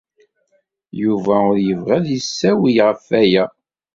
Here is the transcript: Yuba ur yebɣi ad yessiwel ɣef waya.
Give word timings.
Yuba 1.01 1.35
ur 1.51 1.57
yebɣi 1.67 1.93
ad 1.97 2.05
yessiwel 2.09 2.77
ɣef 2.87 3.03
waya. 3.09 3.45